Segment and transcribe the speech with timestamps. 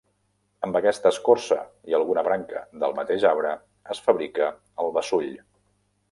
[0.67, 1.57] Amb aquesta escorça
[1.91, 3.51] i alguna branca del mateix arbre
[3.97, 4.49] es fabrica
[4.85, 5.29] el beçull.